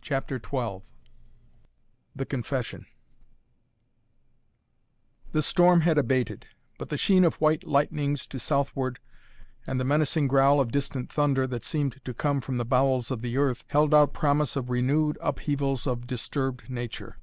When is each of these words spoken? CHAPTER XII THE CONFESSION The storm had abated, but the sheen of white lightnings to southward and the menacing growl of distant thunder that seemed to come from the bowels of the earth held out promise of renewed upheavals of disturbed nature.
CHAPTER 0.00 0.40
XII 0.42 0.80
THE 2.16 2.24
CONFESSION 2.24 2.86
The 5.32 5.42
storm 5.42 5.82
had 5.82 5.98
abated, 5.98 6.46
but 6.78 6.88
the 6.88 6.96
sheen 6.96 7.22
of 7.22 7.34
white 7.34 7.64
lightnings 7.66 8.26
to 8.28 8.38
southward 8.38 8.98
and 9.66 9.78
the 9.78 9.84
menacing 9.84 10.26
growl 10.26 10.58
of 10.58 10.72
distant 10.72 11.10
thunder 11.10 11.46
that 11.48 11.66
seemed 11.66 12.00
to 12.06 12.14
come 12.14 12.40
from 12.40 12.56
the 12.56 12.64
bowels 12.64 13.10
of 13.10 13.20
the 13.20 13.36
earth 13.36 13.66
held 13.68 13.92
out 13.92 14.14
promise 14.14 14.56
of 14.56 14.70
renewed 14.70 15.18
upheavals 15.20 15.86
of 15.86 16.06
disturbed 16.06 16.70
nature. 16.70 17.18